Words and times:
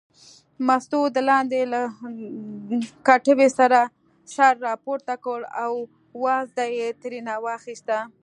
مستو 0.67 1.01
د 1.15 1.17
لاندې 1.29 1.61
له 1.73 1.81
کټوې 3.07 3.47
سر 4.35 4.53
راپورته 4.67 5.13
کړ 5.25 5.39
او 5.63 5.71
وازده 6.23 6.65
یې 6.77 6.87
ترېنه 7.01 7.33
واخیسته. 7.45 7.97